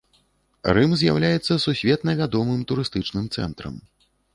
Рым 0.77 0.95
з'яўляецца 1.01 1.59
сусветна 1.67 2.11
вядомым 2.25 2.59
турыстычным 2.73 3.25
цэнтрам. 3.39 3.83